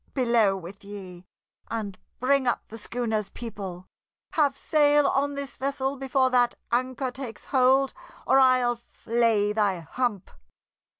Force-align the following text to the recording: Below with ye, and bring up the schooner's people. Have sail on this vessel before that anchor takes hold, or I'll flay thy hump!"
Below 0.15 0.57
with 0.57 0.83
ye, 0.83 1.27
and 1.67 1.99
bring 2.19 2.47
up 2.47 2.69
the 2.69 2.79
schooner's 2.79 3.29
people. 3.29 3.85
Have 4.31 4.57
sail 4.57 5.05
on 5.05 5.35
this 5.35 5.57
vessel 5.57 5.95
before 5.95 6.31
that 6.31 6.55
anchor 6.71 7.11
takes 7.11 7.45
hold, 7.45 7.93
or 8.25 8.39
I'll 8.39 8.77
flay 8.77 9.53
thy 9.53 9.81
hump!" 9.81 10.31